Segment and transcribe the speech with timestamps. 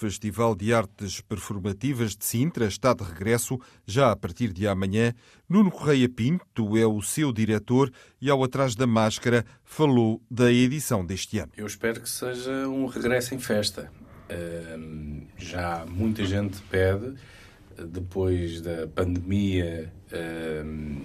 [0.00, 5.12] Festival de Artes Performativas de Sintra, está de regresso já a partir de amanhã.
[5.46, 11.04] Nuno Correia Pinto é o seu diretor e, ao atrás da máscara, falou da edição
[11.04, 11.52] deste ano.
[11.54, 13.92] Eu espero que seja um regresso em festa.
[15.36, 17.16] já muita gente pede,
[17.76, 19.92] depois da pandemia,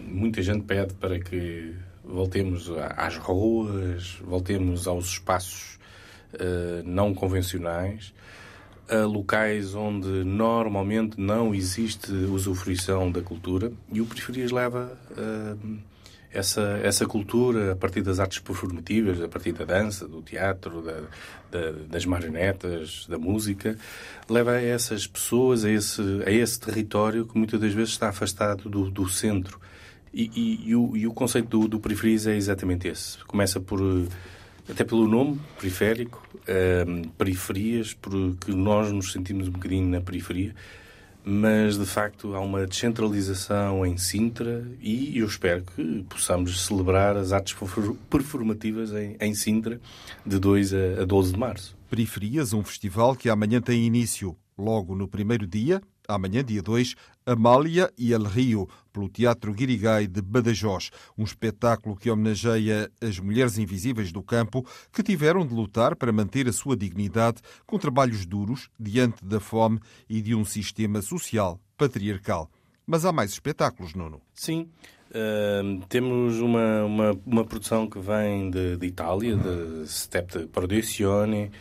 [0.08, 5.76] muita gente pede para que voltemos às ruas, voltemos aos espaços
[6.36, 8.14] Uh, não convencionais
[8.90, 15.78] a locais onde normalmente não existe usufruição da cultura e o Periferias leva uh,
[16.36, 21.02] essa, essa cultura a partir das artes performativas, a partir da dança, do teatro, da,
[21.50, 23.78] da, das marionetas, da música,
[24.30, 28.92] leva essas pessoas a esse, a esse território que muitas das vezes está afastado do,
[28.92, 29.60] do centro.
[30.14, 33.18] E, e, e, o, e o conceito do, do Periferias é exatamente esse.
[33.26, 33.80] Começa por
[34.70, 36.28] até pelo nome, periférico,
[36.88, 40.56] um, periferias, porque nós nos sentimos um bocadinho na periferia,
[41.24, 47.32] mas de facto há uma descentralização em Sintra e eu espero que possamos celebrar as
[47.32, 47.56] artes
[48.10, 49.82] performativas em, em Sintra
[50.26, 51.78] de 2 a, a 12 de março.
[51.90, 57.92] Periferias, um festival que amanhã tem início logo no primeiro dia, amanhã, dia 2, Amália
[57.98, 64.10] e El Rio, pelo Teatro Guirigay de Badajoz, um espetáculo que homenageia as mulheres invisíveis
[64.10, 69.26] do campo que tiveram de lutar para manter a sua dignidade com trabalhos duros diante
[69.26, 72.50] da fome e de um sistema social patriarcal.
[72.88, 74.22] Mas há mais espetáculos, Nuno.
[74.34, 74.70] Sim.
[75.10, 81.52] Uh, temos uma, uma, uma, produção que vem de, de Itália, de Step Produzione,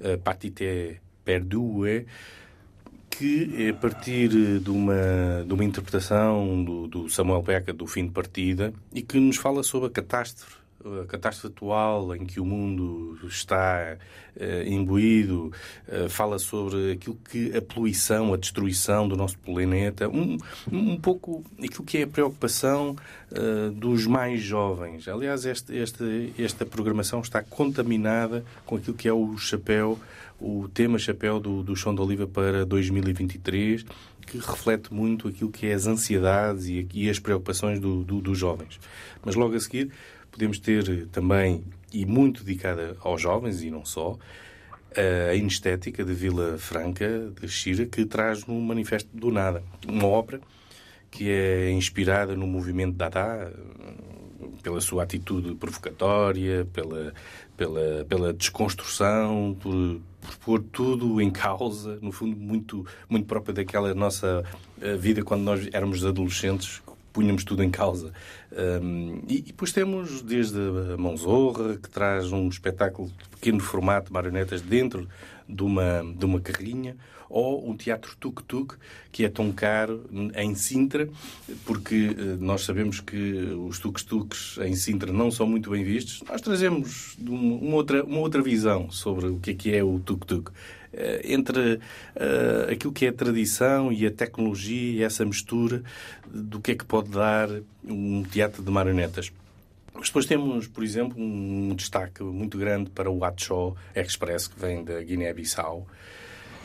[0.00, 2.06] uh, Partite Perdue,
[3.18, 4.28] que, a partir
[4.60, 9.18] de uma, de uma interpretação do, do Samuel Beca do fim de partida, e que
[9.18, 10.64] nos fala sobre a catástrofe
[11.02, 13.96] a catástrofe atual em que o mundo está
[14.36, 15.50] uh, imbuído,
[15.88, 20.36] uh, fala sobre aquilo que a poluição, a destruição do nosso planeta, um,
[20.70, 22.96] um pouco aquilo que é a preocupação
[23.32, 25.08] uh, dos mais jovens.
[25.08, 29.98] Aliás, este, este, esta programação está contaminada com aquilo que é o chapéu,
[30.40, 33.84] o tema chapéu do, do Chão de Oliva para 2023,
[34.26, 38.38] que reflete muito aquilo que é as ansiedades e, e as preocupações do, do, dos
[38.38, 38.80] jovens.
[39.24, 39.90] Mas logo a seguir
[40.34, 41.62] Podemos ter também,
[41.92, 44.18] e muito dedicada aos jovens e não só,
[45.30, 49.62] a Inestética de Vila Franca, de Xira, que traz um manifesto do nada.
[49.86, 50.40] Uma obra
[51.08, 53.54] que é inspirada no movimento Dada,
[54.60, 57.14] pela sua atitude provocatória, pela,
[57.56, 63.94] pela, pela desconstrução, por, por pôr tudo em causa, no fundo, muito, muito própria daquela
[63.94, 64.42] nossa
[64.80, 68.12] eh, vida quando nós éramos adolescentes, punhamos tudo em causa.
[68.52, 70.58] Um, e, e, depois temos desde
[70.92, 75.08] a Mãozorra, que traz um espetáculo de pequeno formato, marionetas dentro
[75.48, 76.96] de uma, de uma carrinha,
[77.28, 78.76] ou um teatro tuk-tuk,
[79.10, 80.04] que é tão caro
[80.36, 81.08] em Sintra,
[81.64, 83.16] porque eh, nós sabemos que
[83.68, 86.22] os tuk-tuks em Sintra não são muito bem vistos.
[86.28, 90.50] Nós trazemos uma outra, uma outra visão sobre o que é, que é o tuk-tuk.
[90.96, 95.82] Eh, entre uh, aquilo que é a tradição e a tecnologia e essa mistura
[96.26, 97.48] do que é que pode dar
[97.84, 99.32] um teatro de marionetas.
[99.92, 104.84] Mas depois temos, por exemplo, um destaque muito grande para o Acho Express, que vem
[104.84, 105.86] da Guiné-Bissau.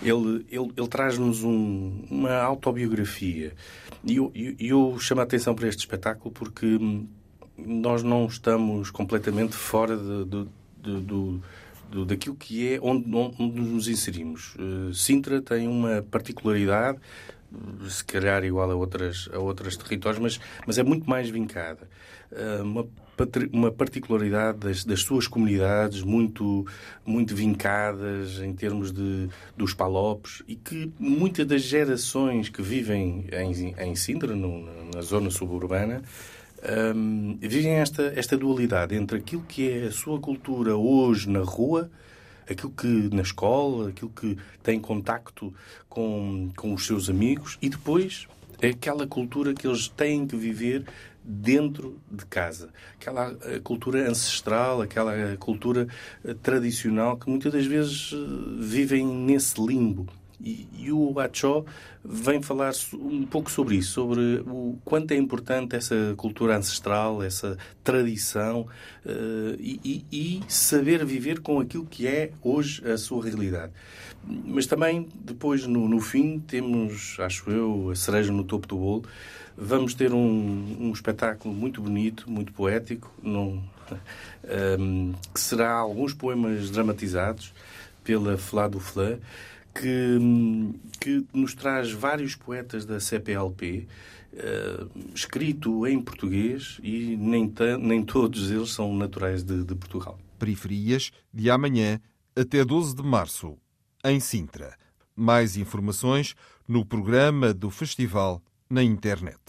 [0.01, 3.53] Ele, ele, ele traz-nos um, uma autobiografia.
[4.03, 6.77] E eu, eu, eu chamo a atenção para este espetáculo porque
[7.57, 10.47] nós não estamos completamente fora de, de,
[10.81, 11.41] de, do,
[11.91, 14.55] do, daquilo que é onde, onde nos inserimos.
[14.55, 16.99] Uh, Sintra tem uma particularidade,
[17.87, 21.87] se calhar igual a outras, a outras territórios, mas, mas é muito mais vincada.
[22.31, 22.87] Uh, uma,
[23.51, 26.65] uma particularidade das, das, suas comunidades muito,
[27.05, 33.75] muito vincadas em termos de, dos palopes e que muitas das gerações que vivem em,
[33.77, 34.63] em Sintra, no,
[34.93, 36.03] na zona suburbana,
[36.95, 41.89] um, vivem esta, esta dualidade entre aquilo que é a sua cultura hoje na rua,
[42.49, 45.53] aquilo que na escola, aquilo que tem contacto
[45.87, 48.27] com, com os seus amigos e depois
[48.61, 50.83] É aquela cultura que eles têm que viver
[51.23, 52.69] dentro de casa.
[52.95, 55.87] Aquela eh, cultura ancestral, aquela cultura
[56.25, 58.17] eh, tradicional que muitas das vezes eh,
[58.59, 60.07] vivem nesse limbo.
[60.43, 61.65] E, o Achó
[62.03, 67.57] vem falar um pouco sobre isso, sobre o quanto é importante essa cultura ancestral, essa
[67.83, 68.61] tradição
[69.05, 73.73] uh, e, e, saber viver com aquilo que é hoje a sua realidade.
[74.25, 79.03] Mas também, depois, no, no fim, temos, acho eu, a cereja no topo do bolo.
[79.57, 83.63] Vamos ter um, um espetáculo muito bonito, muito poético, num, um,
[84.47, 87.53] ehm, que será alguns poemas dramatizados
[88.03, 89.17] pela Flá do Flá
[89.79, 90.19] que,
[90.99, 93.87] que nos traz vários poetas da CPLP,
[94.33, 100.19] uh, eh, escrito em português e nem, nem todos eles são naturais de, de Portugal.
[100.37, 101.99] Periferias, de amanhã
[102.35, 103.57] até 12 de março,
[104.03, 104.75] em Sintra.
[105.15, 106.35] Mais informações
[106.67, 109.39] no programa do festival na internet.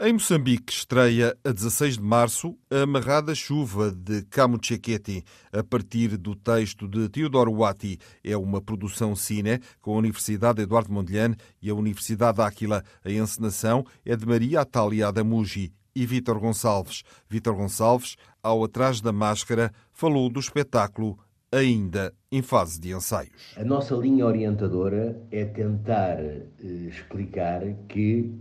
[0.00, 6.34] Em Moçambique estreia a 16 de março a Amarrada Chuva de Camuchequete, a partir do
[6.34, 7.98] texto de Teodoro Wati.
[8.24, 12.82] É uma produção cine com a Universidade Eduardo Mondlane e a Universidade Áquila.
[13.04, 17.04] A encenação é de Maria Atália Adamugi e Vítor Gonçalves.
[17.30, 21.16] Vítor Gonçalves, ao Atrás da Máscara, falou do espetáculo
[21.52, 23.54] ainda em fase de ensaios.
[23.56, 28.34] A nossa linha orientadora é tentar eh, explicar que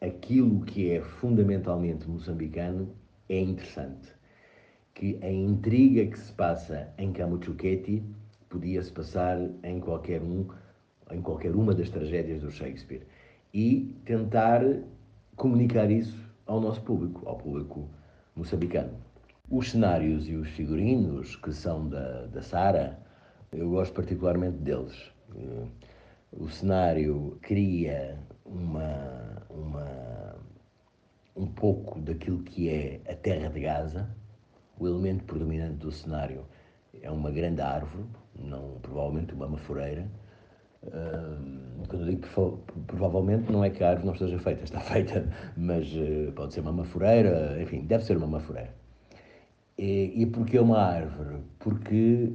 [0.00, 2.94] aquilo que é fundamentalmente moçambicano
[3.28, 4.12] é interessante.
[4.94, 8.02] Que a intriga que se passa em Camuchuqueti
[8.48, 10.46] podia-se passar em qualquer um,
[11.10, 13.06] em qualquer uma das tragédias do Shakespeare.
[13.52, 14.62] E tentar
[15.36, 17.88] comunicar isso ao nosso público, ao público
[18.34, 18.96] moçambicano.
[19.50, 22.98] Os cenários e os figurinos que são da, da Sara,
[23.52, 25.12] eu gosto particularmente deles.
[25.36, 25.66] Eh,
[26.32, 30.36] o cenário cria uma, uma,
[31.36, 34.08] um pouco daquilo que é a terra de Gaza.
[34.78, 36.44] O elemento predominante do cenário
[37.02, 38.04] é uma grande árvore,
[38.38, 40.06] não, provavelmente uma mafureira.
[41.88, 45.28] Quando eu digo que provavelmente não é que a árvore não esteja feita, está feita,
[45.56, 48.74] mas uh, pode ser uma mafureira, enfim, deve ser uma mafureira.
[49.78, 51.38] E, e porquê uma árvore?
[51.58, 52.32] Porque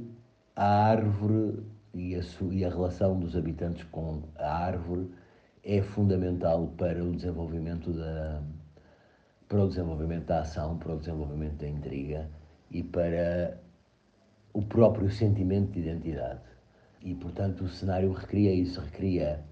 [0.54, 1.60] a árvore
[1.94, 2.20] e a,
[2.50, 5.08] e a relação dos habitantes com a árvore
[5.64, 8.42] é fundamental para o desenvolvimento da
[9.48, 12.30] para o desenvolvimento da ação, para o desenvolvimento da intriga
[12.70, 13.60] e para
[14.54, 16.40] o próprio sentimento de identidade.
[17.02, 19.44] E, portanto, o cenário recria isso, recria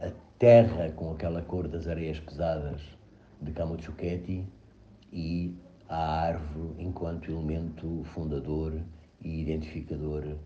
[0.00, 0.08] a
[0.38, 2.80] terra com aquela cor das areias pesadas
[3.42, 4.46] de Camuchuqueti
[5.12, 5.52] e
[5.88, 8.80] a árvore enquanto elemento fundador
[9.20, 10.36] e identificador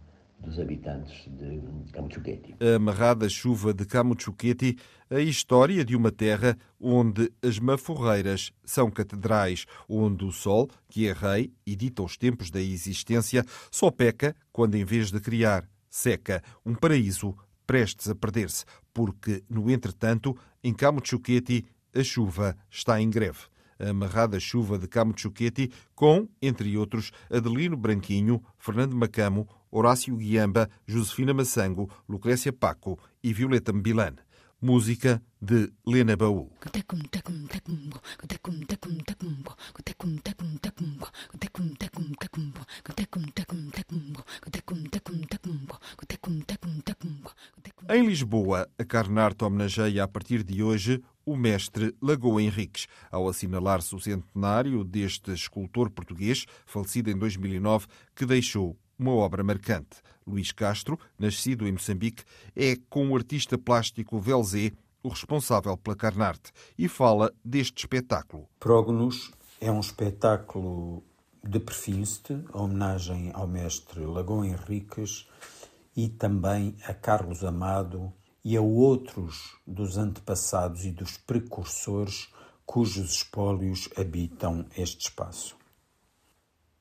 [0.40, 1.60] dos habitantes de
[1.92, 2.54] Camuchuqueti.
[2.60, 4.76] A amarrada chuva de Camuchuqueti,
[5.10, 11.12] a história de uma terra onde as maforreiras são catedrais, onde o sol, que é
[11.12, 16.42] rei e dita os tempos da existência, só peca quando, em vez de criar, seca
[16.64, 17.34] um paraíso
[17.66, 18.64] prestes a perder-se,
[18.94, 23.40] porque, no entretanto, em Camuchuqueti, a chuva está em greve
[23.78, 31.34] a amarrada chuva de Camuchuqueti, com, entre outros, Adelino Branquinho, Fernando Macamo, Horácio Guiamba, Josefina
[31.34, 34.14] Massango, Lucrécia Paco e Violeta Mbilan.
[34.60, 36.50] Música de Lena Baú.
[47.88, 53.94] Em Lisboa, a Carnarte homenageia a partir de hoje o mestre Lagoa Henriques, ao assinalar-se
[53.94, 60.02] o centenário deste escultor português, falecido em 2009, que deixou uma obra marcante.
[60.26, 62.24] Luís Castro, nascido em Moçambique,
[62.54, 68.48] é, com o artista plástico Velzé, o responsável pela Carnarte, e fala deste espetáculo.
[68.58, 71.02] Prógonos é um espetáculo
[71.42, 75.26] de Perfinste, homenagem ao mestre Lagoa Henriques
[75.96, 78.12] e também a Carlos Amado
[78.44, 82.28] e a outros dos antepassados e dos precursores
[82.66, 85.56] cujos espólios habitam este espaço.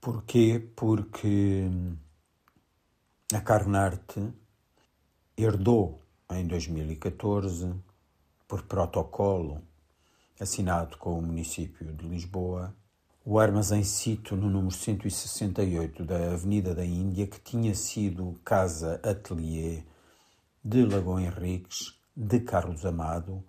[0.02, 0.70] Porquê?
[0.76, 1.70] Porque
[3.34, 4.34] a Carnarte
[5.36, 7.74] herdou em 2014,
[8.48, 9.62] por protocolo
[10.40, 12.74] assinado com o município de Lisboa,
[13.26, 19.84] o armazém sito no número 168 da Avenida da Índia, que tinha sido casa-atelier
[20.64, 23.44] de Lagoa Henriques, de Carlos Amado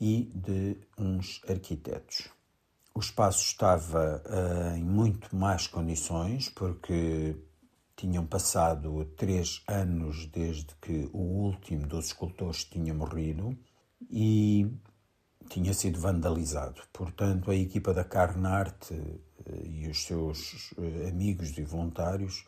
[0.00, 2.30] e de uns arquitetos.
[2.94, 7.36] O espaço estava uh, em muito mais condições, porque
[7.98, 13.58] tinham passado três anos desde que o último dos escultores tinha morrido
[14.08, 14.70] e
[15.48, 16.80] tinha sido vandalizado.
[16.92, 19.18] Portanto, a equipa da Carnarte eh,
[19.64, 22.46] e os seus eh, amigos e voluntários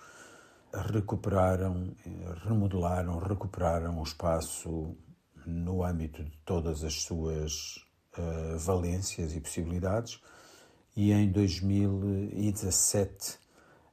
[0.72, 1.96] recuperaram,
[2.44, 4.96] remodelaram, recuperaram o espaço
[5.44, 7.78] no âmbito de todas as suas
[8.16, 10.20] uh, valências e possibilidades.
[10.94, 13.39] E em 2017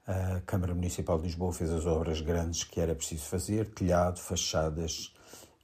[0.08, 5.14] a Câmara Municipal de Lisboa fez as obras grandes que era preciso fazer: telhado, fachadas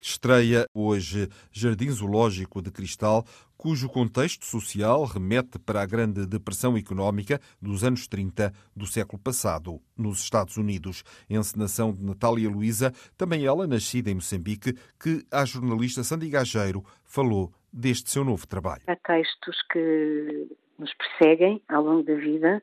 [0.00, 3.24] Estreia hoje Jardim Zoológico de Cristal,
[3.56, 9.80] cujo contexto social remete para a Grande Depressão Económica dos anos 30 do século passado,
[9.96, 11.02] nos Estados Unidos.
[11.28, 17.52] Encenação de Natália Luísa, também ela nascida em Moçambique, que a jornalista Sandy Gageiro falou
[17.72, 18.82] deste seu novo trabalho.
[18.86, 22.62] Há textos que nos perseguem ao longo da vida,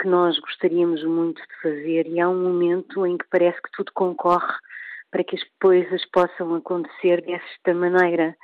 [0.00, 3.92] que nós gostaríamos muito de fazer, e há um momento em que parece que tudo
[3.92, 4.54] concorre
[5.10, 8.36] para que as coisas possam acontecer desta maneira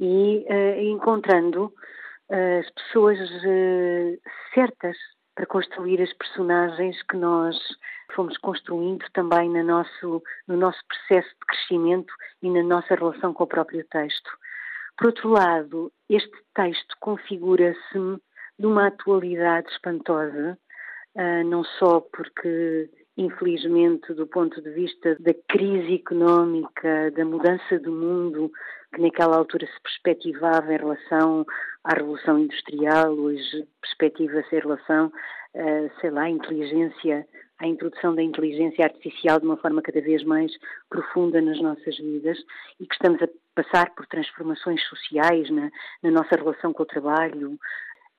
[0.00, 4.20] e uh, encontrando uh, as pessoas uh,
[4.54, 4.96] certas
[5.34, 7.56] para construir as personagens que nós
[8.14, 13.44] fomos construindo também no nosso, no nosso processo de crescimento e na nossa relação com
[13.44, 14.30] o próprio texto.
[14.96, 17.98] Por outro lado, este texto configura-se
[18.58, 20.58] de uma atualidade espantosa,
[21.46, 28.52] não só porque infelizmente, do ponto de vista da crise económica, da mudança do mundo
[28.94, 31.44] que naquela altura se perspectivava em relação
[31.82, 37.26] à Revolução Industrial, hoje perspectiva-se em relação, uh, sei lá, à inteligência,
[37.58, 40.52] à introdução da inteligência artificial de uma forma cada vez mais
[40.90, 42.38] profunda nas nossas vidas
[42.78, 45.70] e que estamos a passar por transformações sociais na,
[46.02, 47.58] na nossa relação com o trabalho,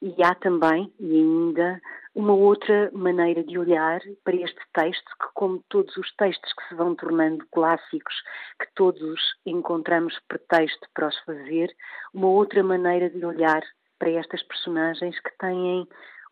[0.02, 1.82] e há também, e ainda,
[2.14, 6.76] uma outra maneira de olhar para este texto, que, como todos os textos que se
[6.76, 8.16] vão tornando clássicos,
[8.60, 11.76] que todos encontramos pretexto para os fazer,
[12.14, 13.62] uma outra maneira de olhar
[13.98, 15.88] para estas personagens que têm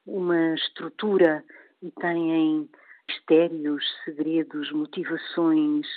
[0.06, 1.44] uma estrutura
[1.82, 2.70] e têm
[3.08, 5.88] mistérios, segredos, motivações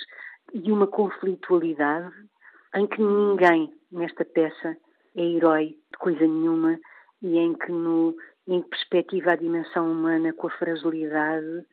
[0.53, 2.13] e uma conflitualidade
[2.75, 4.77] em que ninguém nesta peça
[5.15, 6.79] é herói de coisa nenhuma
[7.21, 8.15] e em que no,
[8.47, 11.65] em perspectiva a dimensão humana com a fragilidade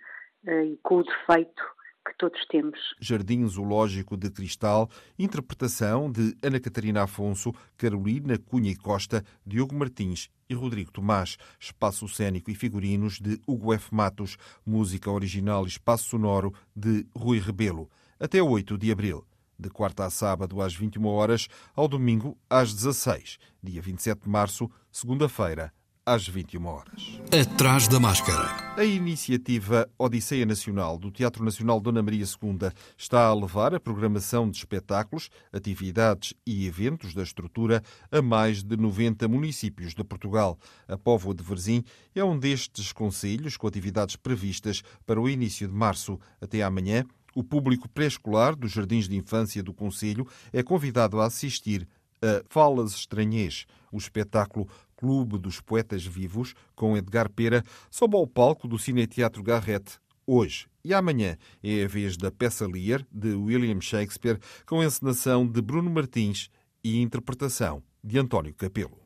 [0.46, 1.62] uh, e com o defeito
[2.06, 2.78] que todos temos.
[3.00, 4.88] Jardim Zoológico de Cristal,
[5.18, 12.08] interpretação de Ana Catarina Afonso, Carolina Cunha e Costa, Diogo Martins e Rodrigo Tomás, espaço
[12.08, 13.92] cênico e figurinos de Hugo F.
[13.92, 17.90] Matos, música original e espaço sonoro de Rui Rebelo.
[18.20, 19.26] Até 8 de abril
[19.58, 24.70] de quarta a sábado às 21 horas, ao domingo às 16, dia 27 de março,
[24.90, 25.72] segunda-feira,
[26.06, 27.20] às 21 horas.
[27.32, 28.76] Atrás da máscara.
[28.76, 34.48] A iniciativa Odisseia Nacional do Teatro Nacional Dona Maria II está a levar a programação
[34.48, 40.56] de espetáculos, atividades e eventos da estrutura a mais de 90 municípios de Portugal.
[40.86, 41.82] A Póvoa de Verzim
[42.14, 46.20] é um destes conselhos com atividades previstas para o início de março.
[46.40, 47.04] Até amanhã,
[47.36, 51.86] o público pré-escolar dos jardins de infância do Conselho é convidado a assistir
[52.22, 54.66] a Falas Estranhês, o espetáculo
[54.96, 60.66] Clube dos Poetas Vivos, com Edgar Pera, sob ao palco do Cineteatro Garrett, hoje.
[60.82, 65.90] E amanhã é a vez da peça Lear, de William Shakespeare, com encenação de Bruno
[65.90, 66.48] Martins
[66.82, 69.05] e interpretação de António Capelo.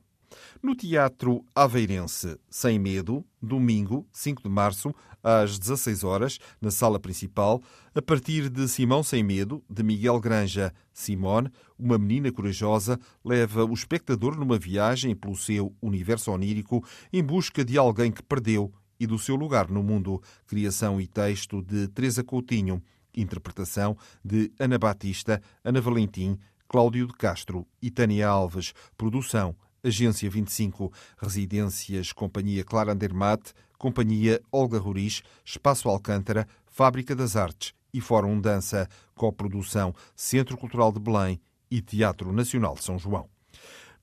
[0.62, 7.62] No Teatro Aveirense Sem Medo, domingo, 5 de março, às 16 horas, na sala principal,
[7.94, 10.72] a partir de Simão Sem Medo, de Miguel Granja.
[10.92, 17.64] Simone, uma menina corajosa, leva o espectador numa viagem pelo seu universo onírico em busca
[17.64, 20.22] de alguém que perdeu e do seu lugar no mundo.
[20.46, 22.82] Criação e texto de Teresa Coutinho.
[23.16, 28.72] Interpretação de Ana Batista, Ana Valentim, Cláudio de Castro e Tânia Alves.
[28.96, 37.72] Produção Agência 25, Residências Companhia Clara Andermatt, Companhia Olga Ruris, Espaço Alcântara, Fábrica das Artes
[37.92, 43.28] e Fórum Dança, coprodução Centro Cultural de Belém e Teatro Nacional de São João.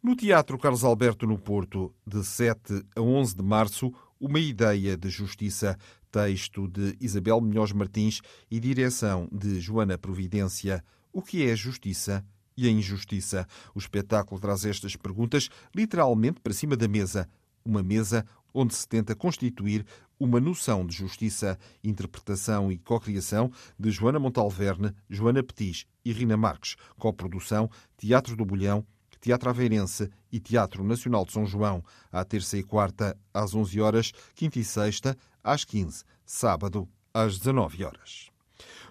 [0.01, 5.10] No Teatro Carlos Alberto no Porto, de 7 a 11 de março, Uma Ideia de
[5.10, 5.77] Justiça,
[6.12, 10.84] texto de Isabel Munhoz Martins e direção de Joana Providência.
[11.12, 12.24] O que é justiça?
[12.58, 13.48] E a injustiça.
[13.76, 17.30] O espetáculo traz estas perguntas literalmente para cima da mesa.
[17.64, 19.86] Uma mesa onde se tenta constituir
[20.20, 26.76] uma noção de justiça, interpretação e cocriação de Joana Montalverne, Joana Petis e Rina Marques,
[26.98, 28.86] coprodução Teatro do Bolhão,
[29.20, 34.12] Teatro Aveirense e Teatro Nacional de São João, à terça e quarta às 11 horas,
[34.34, 38.37] quinta e sexta às 15, sábado às 19 horas.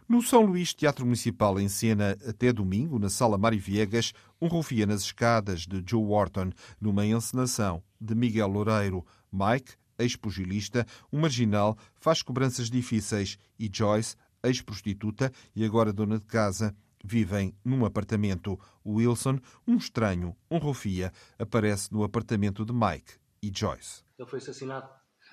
[0.08, 4.86] No São Luís Teatro Municipal em cena até domingo, na Sala Mário Viegas, um rufia
[4.86, 9.04] nas escadas de Joe Wharton, numa encenação de Miguel Loureiro.
[9.32, 16.74] Mike, ex-pugilista, um marginal, faz cobranças difíceis e Joyce, ex-prostituta e agora dona de casa,
[17.04, 18.58] vivem num apartamento.
[18.84, 24.04] Wilson, um estranho, um rufia, aparece no apartamento de Mike e Joyce.
[24.18, 24.88] Ele foi assassinado.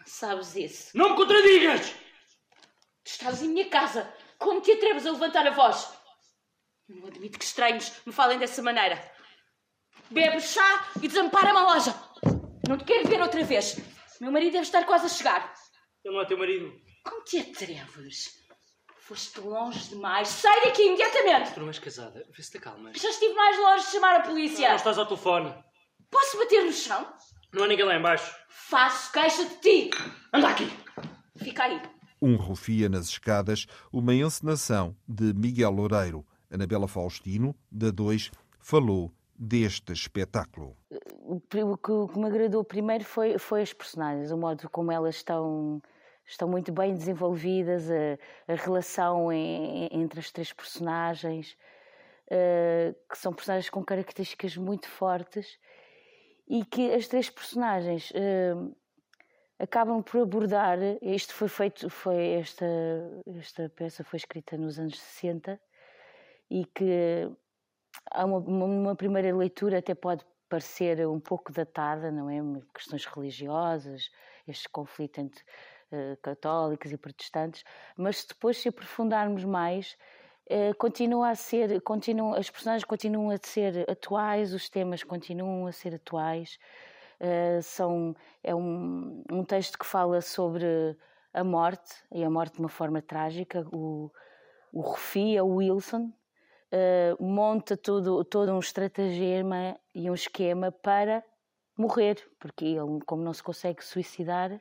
[0.05, 0.97] Sabes isso?
[0.97, 1.93] Não me contradigas!
[3.03, 4.09] Tu estás em minha casa.
[4.43, 5.89] Como te atreves a levantar a voz?
[6.89, 9.01] Não admito que estranhos me falem dessa maneira.
[10.11, 11.95] Bebe chá e desampara-me a loja.
[12.67, 13.77] Não te quero ver outra vez.
[14.19, 15.53] Meu marido deve estar quase a chegar.
[16.03, 16.73] Ele não é teu marido.
[17.05, 18.31] Como te atreves?
[18.97, 20.27] Foste longe demais.
[20.27, 21.53] Sai daqui imediatamente.
[21.53, 22.27] Tu não és casada.
[22.35, 22.99] Vê se te acalmas.
[22.99, 24.67] Já estive mais longe de chamar a polícia.
[24.67, 25.55] Não estás ao telefone.
[26.11, 27.13] Posso bater no chão?
[27.53, 28.35] Não há ninguém lá embaixo.
[28.49, 29.89] Faço queixa de ti.
[30.33, 30.67] Anda aqui.
[31.37, 31.81] Fica aí.
[32.25, 36.25] Um rufia nas escadas, uma encenação de Miguel Loureiro.
[36.49, 40.77] Anabela Faustino, da 2, falou deste espetáculo.
[41.19, 45.15] O que, o que me agradou primeiro foi, foi as personagens, o modo como elas
[45.15, 45.81] estão,
[46.25, 51.57] estão muito bem desenvolvidas, a, a relação em, entre as três personagens,
[52.27, 55.59] uh, que são personagens com características muito fortes
[56.47, 58.73] e que as três personagens uh,
[59.59, 60.77] acabam por abordar.
[61.01, 62.65] Isto foi feito, foi esta,
[63.37, 65.59] esta peça foi escrita nos anos 60
[66.49, 67.29] e que
[68.11, 72.39] há uma, uma primeira leitura até pode parecer um pouco datada, não é?
[72.73, 74.11] Questões religiosas,
[74.47, 75.41] este conflito entre
[75.91, 77.63] uh, católicos e protestantes,
[77.97, 79.97] mas depois se aprofundarmos mais,
[80.51, 85.71] uh, continua a ser, continua, as personagens continuam a ser atuais, os temas continuam a
[85.71, 86.59] ser atuais.
[87.23, 90.65] Uh, são, é um, um texto que fala sobre
[91.33, 93.65] a morte, e a morte de uma forma trágica.
[93.71, 94.11] O,
[94.73, 96.11] o Rufia, o Wilson,
[96.73, 101.23] uh, monta todo, todo um estratagema e um esquema para
[101.77, 104.59] morrer, porque ele, como não se consegue suicidar,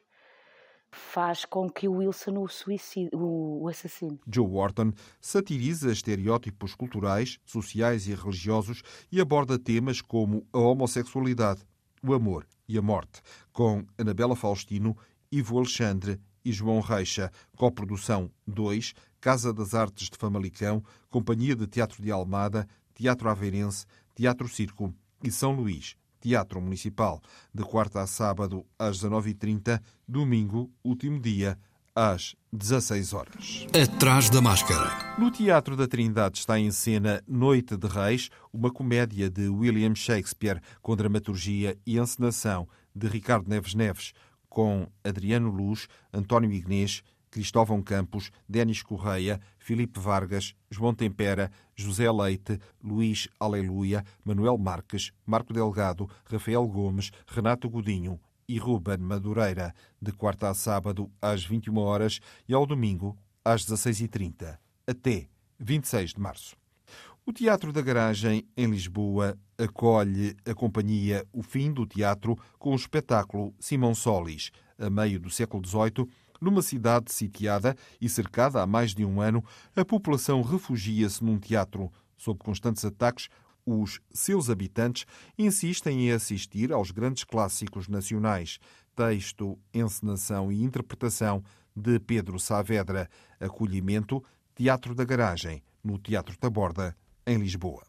[0.93, 4.21] faz com que o Wilson o, suicide, o assassine.
[4.31, 11.65] Joe Wharton satiriza estereótipos culturais, sociais e religiosos e aborda temas como a homossexualidade,
[12.03, 14.97] o amor e a morte, com Anabela Faustino,
[15.31, 22.03] Ivo Alexandre e João Reixa, coprodução 2, Casa das Artes de Famalicão, Companhia de Teatro
[22.03, 27.21] de Almada, Teatro Aveirense, Teatro Circo e São Luís, Teatro Municipal,
[27.55, 31.59] de quarta a sábado às 19h30, domingo, último dia,
[31.95, 33.67] às 16 horas.
[33.81, 35.17] Atrás da máscara.
[35.19, 40.61] No Teatro da Trindade está em cena Noite de Reis, uma comédia de William Shakespeare
[40.81, 44.13] com dramaturgia e encenação de Ricardo Neves Neves,
[44.49, 52.59] com Adriano Luz, António Ignês, Cristóvão Campos, Denis Correia, Filipe Vargas, João Tempera, José Leite,
[52.83, 58.21] Luís Aleluia, Manuel Marques, Marco Delgado, Rafael Gomes, Renato Godinho
[58.53, 64.59] e Ruben Madureira, de quarta a sábado às 21 horas e ao domingo às 16h30,
[64.87, 65.27] até
[65.59, 66.55] 26 de março.
[67.25, 72.77] O Teatro da Garagem, em Lisboa, acolhe a companhia O Fim do Teatro com o
[72.77, 76.07] espetáculo Simão Solis, a meio do século XVIII,
[76.39, 79.43] numa cidade sitiada e cercada há mais de um ano,
[79.75, 81.91] a população refugia-se num teatro.
[82.19, 83.29] Sob constantes ataques,
[83.65, 85.07] os seus habitantes
[85.39, 88.59] insistem em assistir aos grandes clássicos nacionais.
[88.95, 91.43] Texto, encenação e interpretação
[91.75, 93.09] de Pedro Saavedra.
[93.41, 94.23] Acolhimento,
[94.55, 96.97] Teatro da Garagem, no Teatro Taborda,
[97.27, 97.83] em Lisboa.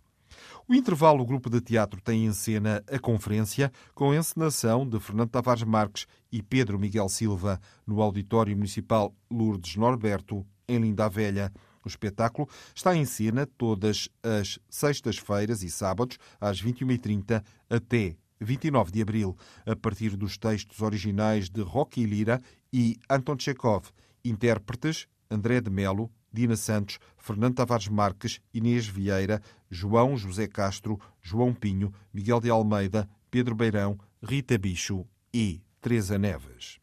[0.68, 5.00] O intervalo o grupo de teatro tem em cena a conferência com a encenação de
[5.00, 11.10] Fernando Tavares Marques e Pedro Miguel Silva no Auditório Municipal Lourdes Norberto, em Linda a
[11.10, 11.52] Velha.
[11.84, 19.02] O espetáculo está em cena todas as sextas-feiras e sábados, às 21h30 até 29 de
[19.02, 22.42] abril, a partir dos textos originais de Rocky Lira
[22.72, 23.90] e Anton Chekhov,
[24.24, 31.54] intérpretes André de Melo, Dina Santos, Fernando Tavares Marques, Inês Vieira, João José Castro, João
[31.54, 36.83] Pinho, Miguel de Almeida, Pedro Beirão, Rita Bicho e Teresa Neves.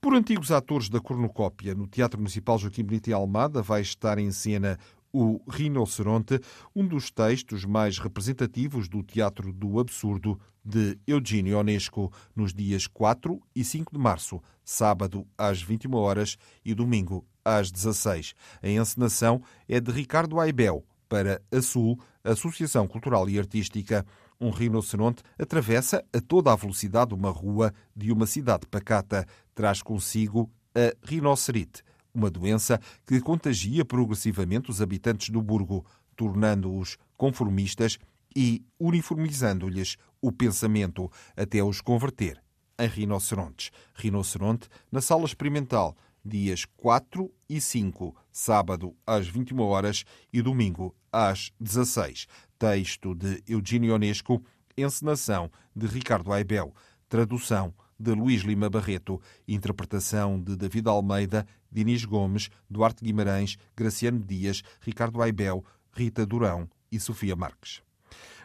[0.00, 4.30] Por antigos atores da cornucópia, no Teatro Municipal Joaquim Benito e Almada vai estar em
[4.30, 4.78] cena
[5.12, 6.40] O Rinoceronte,
[6.74, 13.40] um dos textos mais representativos do teatro do absurdo de Eugênio Onesco, nos dias 4
[13.56, 18.34] e 5 de março, sábado às 21 horas e domingo às 16.
[18.62, 24.04] A encenação é de Ricardo Aibel para a Sul, Associação Cultural e Artística.
[24.40, 29.26] Um rinoceronte atravessa a toda a velocidade uma rua de uma cidade pacata.
[29.54, 31.82] Traz consigo a rinocerite,
[32.14, 37.98] uma doença que contagia progressivamente os habitantes do burgo, tornando-os conformistas
[38.36, 42.40] e uniformizando-lhes o pensamento até os converter
[42.78, 43.72] em rinocerontes.
[43.94, 51.50] Rinoceronte na sala experimental, dias 4 e 5, sábado às 21 horas e domingo às
[51.58, 52.26] 16.
[52.58, 54.42] Texto de Eugênio Onesco,
[54.76, 56.74] encenação de Ricardo Aibel,
[57.08, 64.62] tradução de Luís Lima Barreto, interpretação de David Almeida, Dinis Gomes, Duarte Guimarães, Graciano Dias,
[64.80, 67.80] Ricardo Aibel, Rita Durão e Sofia Marques.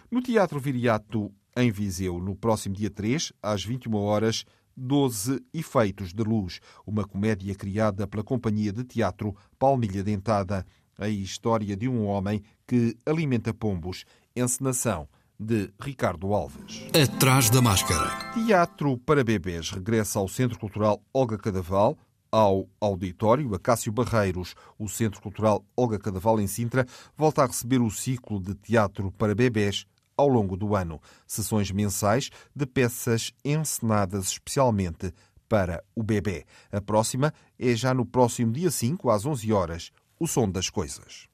[0.10, 4.46] No Teatro Viriato, em Viseu, no próximo dia 3, às 21 horas,
[4.78, 10.66] 12 Efeitos de Luz, uma comédia criada pela Companhia de Teatro Palmilha Dentada,
[10.98, 14.06] a história de um homem que alimenta pombos
[14.40, 15.08] Encenação
[15.40, 16.88] de Ricardo Alves.
[16.94, 18.10] Atrás da máscara.
[18.34, 21.98] Teatro para bebês regressa ao Centro Cultural Olga Cadaval,
[22.32, 24.56] ao auditório Acácio Barreiros.
[24.78, 26.86] O Centro Cultural Olga Cadaval em Sintra
[27.18, 29.86] volta a receber o ciclo de teatro para bebês
[30.18, 31.02] ao longo do ano.
[31.26, 35.14] Sessões mensais de peças encenadas especialmente
[35.48, 36.46] para o bebê.
[36.72, 39.92] A próxima é já no próximo dia 5, às 11 horas.
[40.20, 41.29] O som das coisas.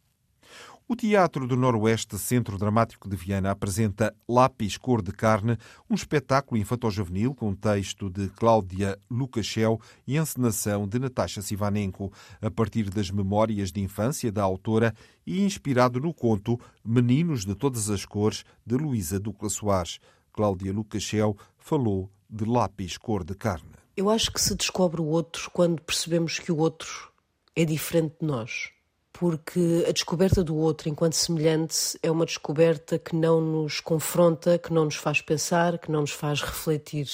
[0.87, 5.57] O Teatro do Noroeste Centro Dramático de Viana apresenta Lápis Cor de Carne,
[5.89, 12.91] um espetáculo infantil-juvenil com texto de Cláudia Lukashel e encenação de Natasha Sivanenko, a partir
[12.91, 14.93] das memórias de infância da autora
[15.25, 19.99] e inspirado no conto Meninos de Todas as Cores, de Luísa Ducla Soares.
[20.31, 23.71] Cláudia Lukashel falou de Lápis Cor de Carne.
[23.97, 27.11] Eu acho que se descobre o outro quando percebemos que o outro
[27.55, 28.74] é diferente de nós
[29.17, 34.73] porque a descoberta do outro enquanto semelhante é uma descoberta que não nos confronta, que
[34.73, 37.07] não nos faz pensar, que não nos faz refletir.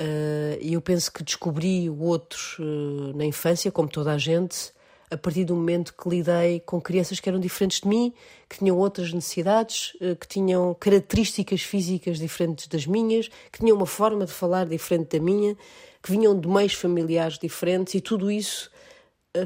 [0.00, 4.72] Uh, e eu penso que descobri o outro uh, na infância, como toda a gente,
[5.08, 8.12] a partir do momento que lidei com crianças que eram diferentes de mim,
[8.48, 13.86] que tinham outras necessidades, uh, que tinham características físicas diferentes das minhas, que tinham uma
[13.86, 15.56] forma de falar diferente da minha,
[16.02, 18.73] que vinham de meios familiares diferentes e tudo isso eh,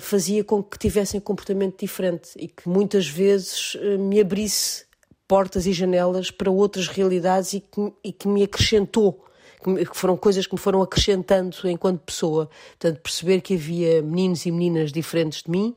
[0.00, 4.84] fazia com que tivessem comportamento diferente e que muitas vezes eh, me abrisse
[5.26, 9.24] portas e janelas para outras realidades e que, e que me acrescentou,
[9.62, 12.48] que foram coisas que me foram acrescentando enquanto pessoa.
[12.78, 15.74] Portanto, perceber que havia meninos e meninas diferentes de mim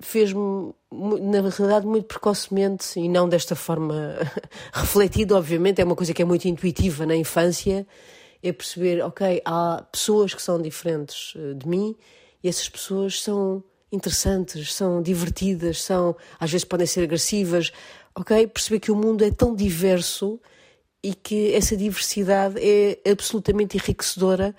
[0.00, 4.16] fez-me, na realidade, muito precocemente e não desta forma
[4.74, 7.86] refletida, obviamente, é uma coisa que é muito intuitiva na infância,
[8.42, 11.96] é perceber, ok, há pessoas que são diferentes eh, de mim
[12.42, 17.70] e essas pessoas são interessantes, são divertidas, são às vezes podem ser agressivas,
[18.14, 18.46] ok?
[18.46, 20.40] Perceber que o mundo é tão diverso
[21.02, 24.54] e que essa diversidade é absolutamente enriquecedora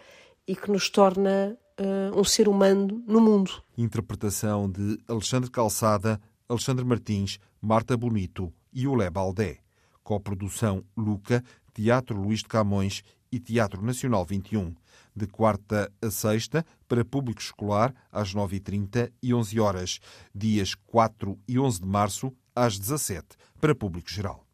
[0.48, 3.64] e que nos torna uh, um ser humano no mundo.
[3.78, 9.58] Interpretação de Alexandre Calçada, Alexandre Martins, Marta Bonito e Olé Baldé.
[10.04, 11.42] Coprodução Luca,
[11.74, 14.76] Teatro Luís de Camões e Teatro Nacional 21
[15.16, 20.00] de quarta a sexta, para público escolar, às 9h30 e 11 horas,
[20.34, 24.46] dias 4 e 11 de março, às 17 para público geral.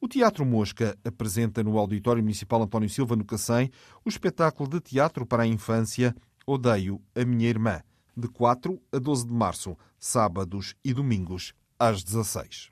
[0.00, 3.70] O Teatro Mosca apresenta no Auditório Municipal António Silva, no Cacém,
[4.04, 6.14] o espetáculo de teatro para a infância
[6.46, 7.82] Odeio a Minha Irmã,
[8.16, 12.70] de 4 a 12 de março, sábados e domingos, às 16.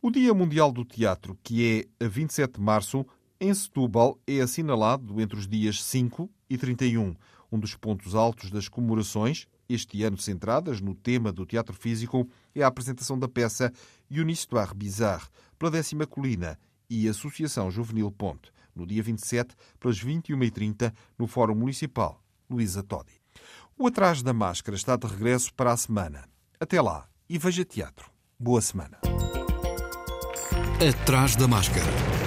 [0.00, 3.04] O Dia Mundial do Teatro, que é a 27 de março,
[3.40, 7.14] em Setúbal é assinalado entre os dias 5 e 31,
[7.52, 12.62] um dos pontos altos das comemorações, este ano centradas no tema do teatro físico, é
[12.62, 13.72] a apresentação da peça
[14.10, 16.58] Une histoire bizarre, pela décima colina
[16.90, 23.12] e Associação Juvenil Ponte, no dia 27, pelas 21h30, no Fórum Municipal Luísa Todi.
[23.78, 26.28] O Atrás da Máscara está de regresso para a semana.
[26.58, 28.10] Até lá e veja teatro.
[28.38, 28.98] Boa semana.
[30.80, 32.17] Atrás da Máscara